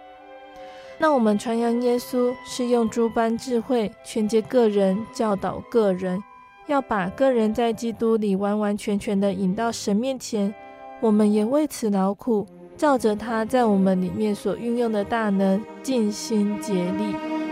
[0.97, 6.21] 那我们传扬耶稣，是用诸般智慧劝诫个人、教导个人。
[6.67, 10.53] 要把个人在基督里完完全全的引到神面前，
[10.99, 17.44] 我们也为此劳苦，照着他在我们里面所运用的大能，尽心竭力。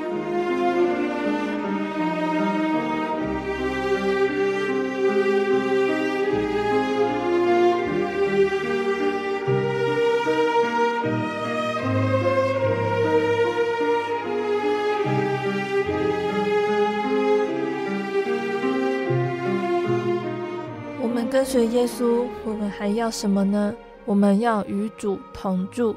[21.83, 23.75] 耶稣，我们还要什么呢？
[24.05, 25.93] 我们要与主同住。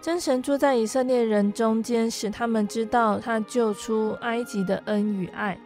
[0.00, 5.56] 真神住在以色列人中间，使他们知道他救出埃及的恩与爱。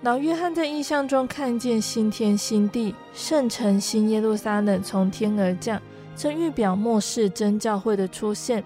[0.00, 5.78] 老约翰在异象中看见新天新地、圣城新耶路撒冷从天而降，
[6.16, 8.64] 这预表末世真教会的出现。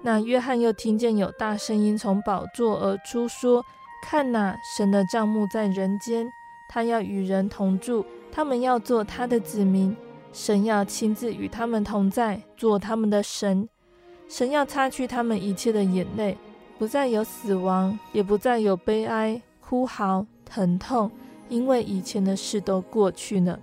[0.00, 3.62] 那约翰又听见有大声音从宝座而出，说
[4.02, 6.32] ：“看哪，神的帐幕在人间，
[6.72, 9.96] 他要与人同住。”他们要做他的子民，
[10.32, 13.68] 神要亲自与他们同在，做他们的神。
[14.28, 16.38] 神要擦去他们一切的眼泪，
[16.78, 21.10] 不再有死亡，也不再有悲哀、哭嚎、疼痛，
[21.48, 23.58] 因为以前的事都过去了。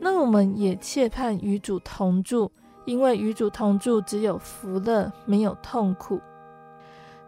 [0.00, 2.50] 那我们也切盼与主同住，
[2.84, 6.20] 因为与主同住只有福乐，没有痛苦。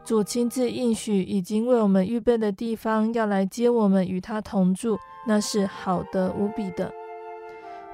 [0.05, 6.93] 主亲自应许，已经为我们预备的地方，要来接我们与他同住，那是好的无比的。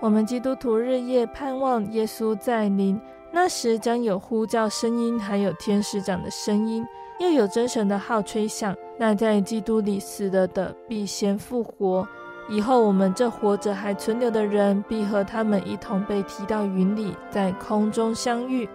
[0.01, 3.01] 我们基督徒日夜盼望耶稣再临，
[3.31, 6.85] 那时将有呼叫声音，还有天使长的声音，
[7.21, 8.75] 又有真神的号吹响。
[8.99, 12.07] 那在基督里死了的，必先复活。
[12.49, 18.69] 以后我们这活着还存留的人，必和他们一同被提到云里，在空中相遇。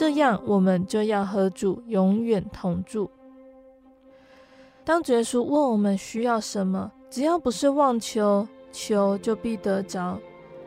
[0.00, 3.10] 这样，我们就要和主永远同住。
[4.82, 10.18] 当主耶稣问我们需要什么，只要不是妄求，求就必得着。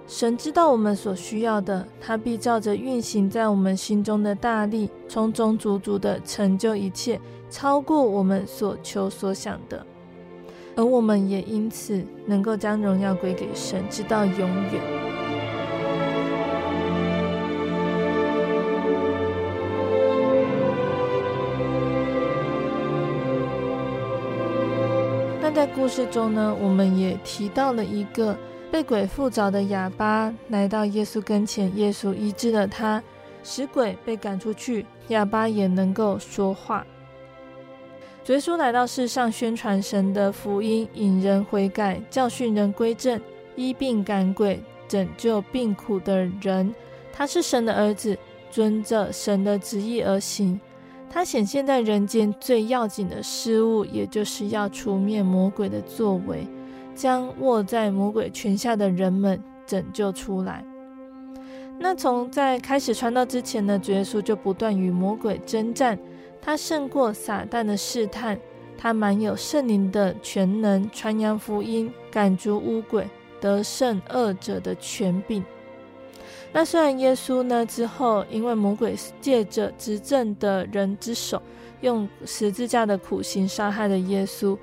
[0.05, 7.19] 神知道我们所需要的，他必照着运行在我们心中的大力，充充足足的成就一切，
[7.49, 9.83] 超过我们所求所想的。
[10.75, 15.32] 而我们也因此能够将荣耀归给神，直到永远。
[25.53, 28.35] 在故事中呢，我们也提到了一个
[28.71, 33.01] 被鬼附着的哑巴来到耶稣跟前，耶稣医治了他，
[33.43, 36.83] 使鬼被赶出去，哑巴也能够说话。
[38.25, 43.21] 耶稣来到世上，宣传神的福音，引人悔改，教训人归正，
[43.55, 46.73] 医病赶鬼，拯救病苦的人。
[47.13, 48.17] 他是神的儿子，
[48.49, 50.59] 遵着神的旨意而行。
[51.13, 56.47] 他显现在人间最要紧的事物，也就是要除灭魔鬼的作为，
[56.95, 60.65] 将卧在魔鬼权下的人们拯救出来。
[61.77, 65.99] 那从在开始传道之前呢，主耶稣就不断与魔鬼征战，
[66.41, 68.39] 他胜过撒旦的试探，
[68.75, 73.07] 他满有圣灵的全能，传扬福音，赶逐污鬼，
[73.39, 75.43] 得胜恶者的权柄。
[76.55, 81.41] 那虽然耶稣呢之后，因为魔鬼借着执政的人之手，
[81.81, 84.55] 用十字架的苦刑杀害了耶稣，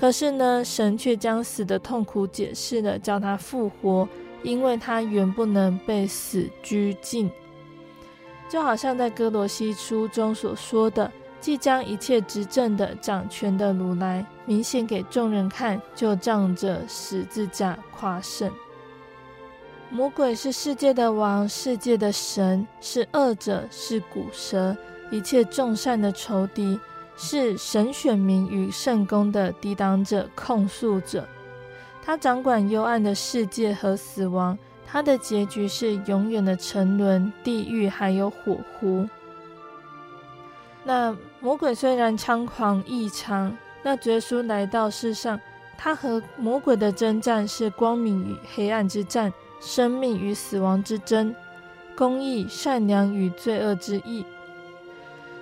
[0.00, 4.08] 可是呢，神却将死的痛苦解释了，叫他复活，
[4.42, 7.30] 因为他原不能被死拘禁。
[8.48, 18.50] 就好像在歌罗西书中所说的，即将一切执政的、掌权的掳来，明显给众人看，就仗着十字架夸胜。
[19.94, 24.76] 魔鬼是世界的王，世界的神，是恶者，是古蛇，
[25.08, 26.80] 一切众善的仇敌，
[27.16, 31.28] 是神选民与圣工的抵挡者、控诉者。
[32.02, 39.08] 他掌管幽暗的世界和死亡，他的结局是永远的沉沦、地狱还有火湖。
[40.82, 45.40] 那魔鬼虽然猖狂异常，那耶稣来到世上，
[45.78, 49.32] 他和魔鬼的征战是光明与黑暗之战。
[49.64, 51.34] 生命与死亡之争，
[51.96, 54.22] 公义、善良与罪恶之意。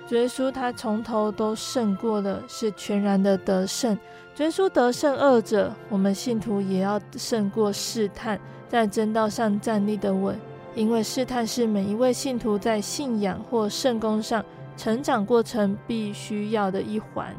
[0.07, 0.15] 主。
[0.15, 3.97] 耶稣他从头都胜过了，是全然的得胜。
[4.33, 10.39] 主耶稣得胜恶者，我们信徒也要胜过试探，在真道上站立的稳。
[10.73, 14.43] 因为试探是每一位信徒在信仰或圣工上
[14.77, 17.35] 成长过程必须要的一环。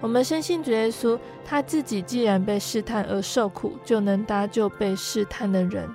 [0.00, 5.88] 我们深信主耶稣，他自己既然被试探而受苦，就能搭救被试探的人。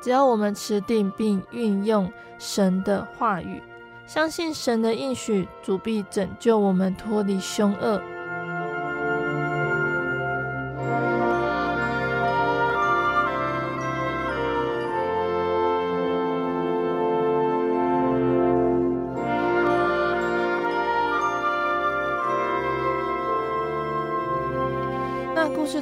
[0.00, 3.62] 只要我们持定并运用神的话语，
[4.06, 8.00] 相信神的应许，主必拯救我们脱离凶恶。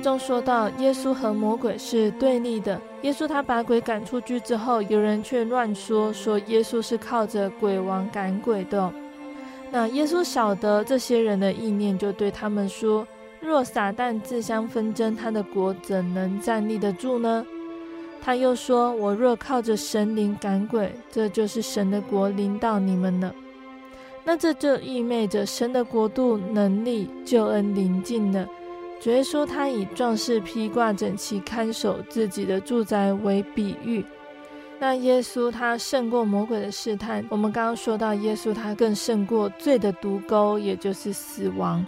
[0.07, 2.81] 中说到，耶稣和魔鬼是对立的。
[3.03, 8.93] 耶稣他把鬼赶出去之后，有人却乱说，说耶稣是靠着鬼王赶鬼的。
[9.69, 13.05] 那耶稣晓得这些人的意念，就对他们说：
[13.41, 17.45] 若撒旦自相纷争，他的国怎能站立得住呢？
[18.23, 23.35] 他又说：我若靠着神灵赶鬼，这就是神的国临到你们了。
[24.23, 28.47] 那这就意味着神的国度、能力、救恩临近了。
[29.07, 34.05] 主耶稣他以壮士披挂整齐看守自己的住宅为比喻。
[34.81, 37.25] 那耶稣他胜过魔鬼的试探。
[37.29, 41.87] 我们刚刚说到，耶稣他更胜过罪的毒钩，也就是死亡。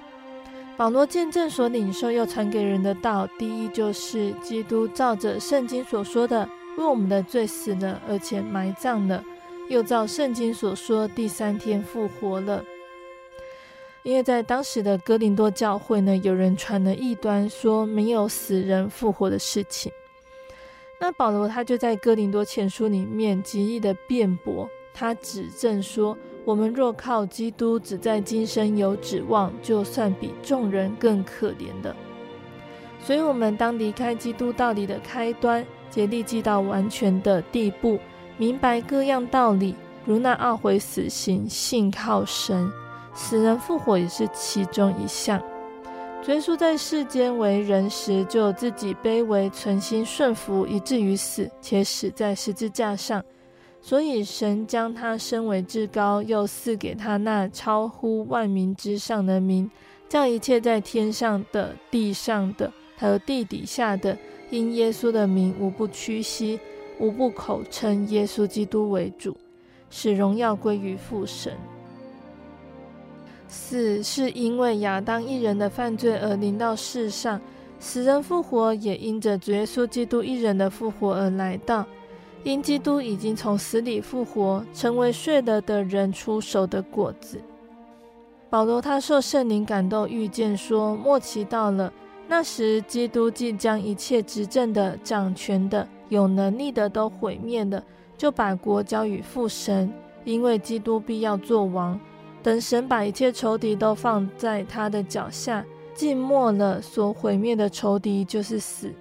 [0.76, 9.24] 保罗见证所领受又传给人的道，第一就是基督照着圣经所说的，为我们的罪死了，而且埋葬了，
[9.68, 12.62] 又照圣经所说，第三天复活了。
[14.08, 19.92] 因为在当时的哥林多教会呢，有人传了异端，说没有死人复活的事情。
[20.98, 31.94] 那保罗他就在哥林多前书里面极力的辩驳，他指证说，我们若靠基督只在今生有指望，就算比众人更可怜的。
[33.04, 37.98] 所以，我们当离开基督道理的开端，竭力记到完全的地步，
[38.38, 39.74] 明白各样道理，
[40.06, 42.72] 如那懊悔死刑，信靠神。
[43.18, 45.42] 死人复活也是其中一项。
[46.28, 53.24] 耶稣在世间为人时，就自己卑微，存心顺服，以至于死，且死在十字架上。
[53.80, 59.68] 所以神将他升为至高，又赐给他那超乎万名之上的名，
[60.08, 64.16] 叫一切在天上的、地上的，还有地底下的，
[64.50, 66.60] 因耶稣的名，无不屈膝，
[67.00, 69.36] 无不口称耶稣基督为主，
[69.90, 71.52] 使荣耀归于父神。
[73.48, 77.40] 死是因为亚当一人的犯罪而临到世上，
[77.80, 81.84] 死人复活也因着主耶稣基督一人的复活而来到。
[82.44, 87.40] 因基督已经从死里复活，成为睡了的人初熟的果子。
[88.48, 91.92] 保罗他受圣灵感动，预见说末期到了，
[92.28, 97.82] 那时基督即将一切执政的、掌权的、有能力的都毁灭了，
[98.16, 99.92] 就把国交与父神，
[100.24, 101.98] 因为基督必要作王。
[102.42, 105.64] 等神把一切仇敌都放在他的脚下，
[105.94, 108.92] 尽没了所毁灭的仇敌就是死。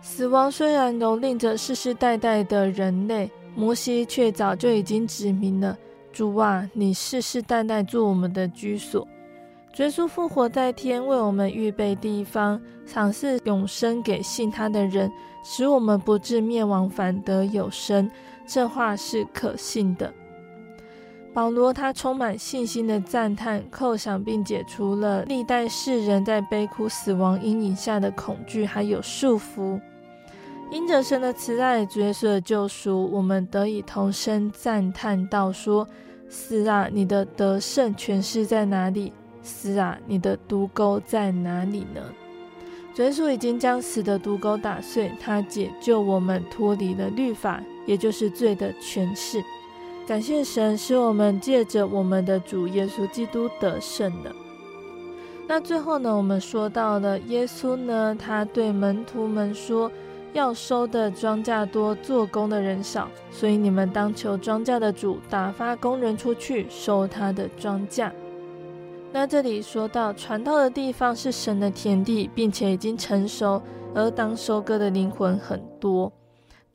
[0.00, 5.76] 死亡虽然蹂躏着世世代代的人类，摩西却早就已经指明了：
[6.12, 9.06] 主啊，你世世代代做我们的居所。
[9.76, 15.08] 耶稣复活在天，为我们预备地方，赏赐永生给信他的人，
[15.44, 18.10] 使我们不至灭亡，反得有生。
[18.44, 20.12] 这话是可信的。
[21.38, 29.80] 保罗他充满信心的赞叹，叩响并解除了历代世人在悲哭死亡阴影下的恐惧还有束缚。
[30.72, 35.86] 因着神的慈爱，主耶稣的救赎，我们得以同声赞叹道：说，
[36.28, 39.12] 死啊，你的得胜权势在哪里？
[39.40, 42.02] 死啊，你的毒钩在哪里呢？
[42.92, 49.40] 主耶稣已经将死的毒钩打碎，他解救我们脱离了律法，也就是罪的权势。
[50.08, 54.34] 感谢神，使我们借着我们的主耶稣基督得胜的。
[55.46, 59.92] 那最后呢，我们说到了耶稣呢，他对门徒们说
[60.32, 68.10] ：“要收的庄稼多，做工的人少，所以你们当求庄稼的主打发工人出去收他的庄稼。”
[69.12, 73.60] 那这里说到传道的地方是神的田地，并且已经成熟，
[73.94, 76.10] 而当收割的灵魂很多，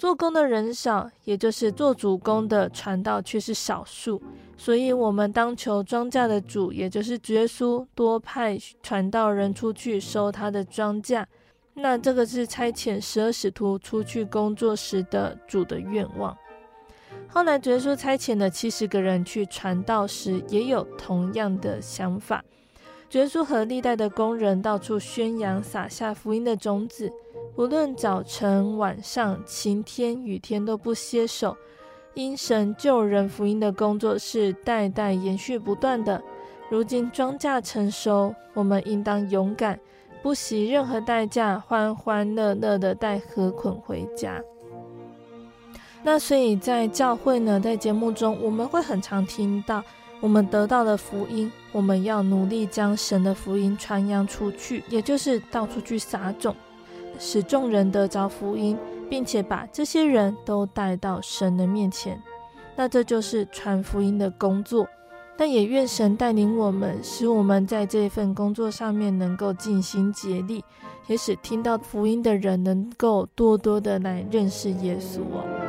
[0.04, 4.22] 做工的人少，也就是做主工的传道却是少数，
[4.58, 11.24] 所以我们当求庄稼的主，也就是耶稣，多派传道人出去收他的庄稼。
[11.76, 16.38] 那这个是差遣十二使徒出去工作时的主的愿望。
[17.30, 22.44] 后来，耶稣差遣了七十个人去传道时，也有同样的想法。
[23.12, 27.10] 耶稣和历代的工人到处宣扬、撒下福音的种子，
[27.56, 31.56] 无论早晨、晚上、晴天、雨天都不歇手。
[32.16, 36.22] 因神救人福音的工作是代代延续不断的。
[36.70, 39.80] 如今庄稼成熟，我们应当勇敢，
[40.22, 44.42] 不惜任何代价，欢欢乐乐地带禾捆回家。
[46.04, 49.84] 那所以，在教会呢，在节目中，我们会很常听到，
[50.20, 56.56] 我们得到的福音，我们要努力将神的福音传扬出去，也就是到处去撒种，
[57.20, 58.78] 使众人得着福音，
[59.10, 62.22] 并且把这些人都带到神的面前。
[62.76, 64.88] 那这就是传福音的工作。
[65.36, 70.64] 但也愿神带领我们，使我们在这份工作上面能够尽心竭力，
[71.08, 75.63] 也使听到福音的人能够多多的来认识耶稣哦。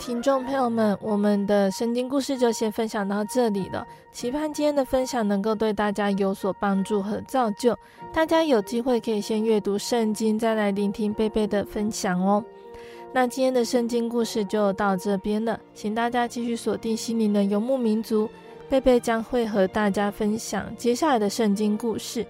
[0.00, 3.86] 听众朋友们，我们的圣经故事就先分享到这里了。
[4.10, 7.78] 期盼今天的分享能够对大家有所帮助和造就。
[8.10, 12.42] 大家有机会可以先阅读圣经，再来聆听贝贝的分享哦。
[13.12, 18.26] 那今天的圣经故事就到这边了，请大家继续锁定心灵的游牧民族，
[18.70, 22.26] 贝贝将会和大家分享接下来的圣经故事。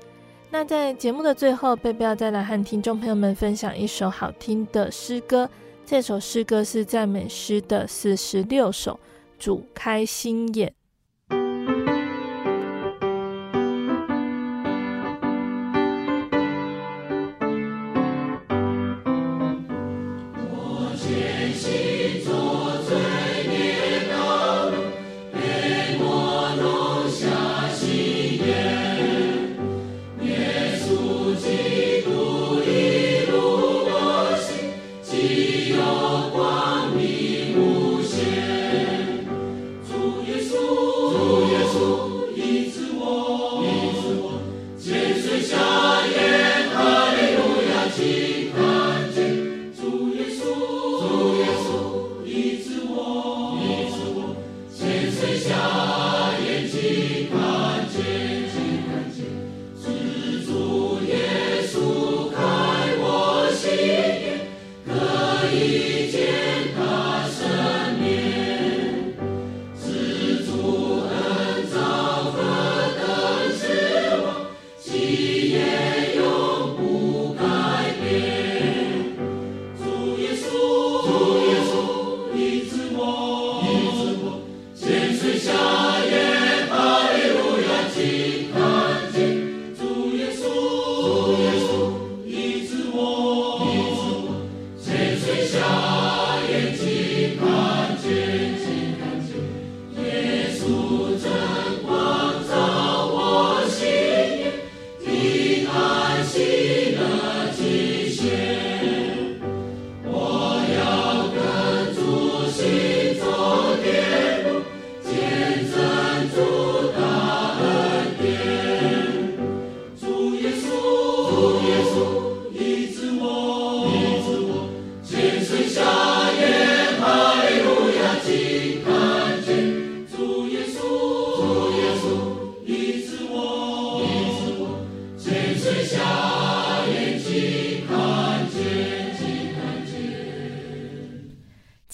[0.51, 5.49] 那在节目的最后，贝贝要再来和听众朋友们分享一首好听的诗歌。
[5.91, 9.01] 这首诗歌是赞美诗的四十六首，
[9.41, 10.73] 主开心眼。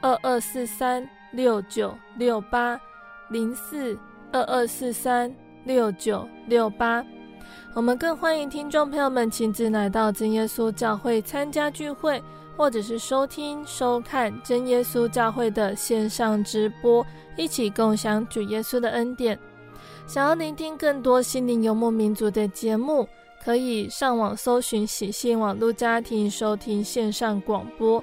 [0.00, 2.80] 二二四三六九六八
[3.30, 3.98] 零四
[4.32, 5.34] 二二四三
[5.64, 7.04] 六九六八，
[7.74, 12.22] 我们更欢迎听众朋友们亲自来到真耶稣教会参加聚会，
[12.56, 17.04] 或者是收听收看真耶稣教会的线上直播，
[17.36, 19.38] 一起共享主耶稣的恩典。
[20.06, 23.08] 想要聆听更多心灵游牧民族的节目，
[23.44, 28.02] 可以上网搜寻喜信网络家庭收听线上广播。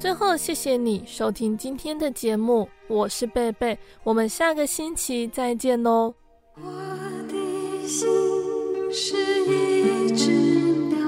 [0.00, 6.14] 最后，谢谢你收听今天的节目，我是贝贝，我们下个星期再见喽。
[6.56, 6.62] 我
[7.28, 8.08] 的心
[8.90, 10.30] 是一只
[10.88, 10.98] 鸟，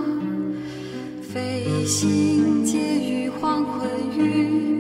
[1.23, 4.72] 飞行介于黄昏与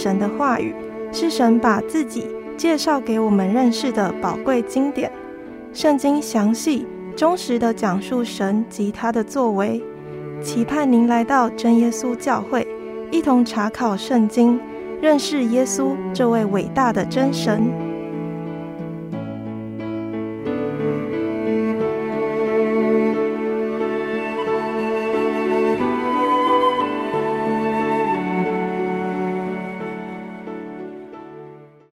[0.00, 0.72] 神的话语，
[1.10, 5.10] 是神把自己介绍给我们认识的宝贵经典。
[5.72, 6.86] 圣经详细、
[7.16, 9.82] 忠实地讲述神及他的作为。
[10.40, 12.64] 期盼您来到真耶稣教会，
[13.10, 14.60] 一同查考圣经，
[15.02, 17.87] 认识耶稣这位伟大的真神。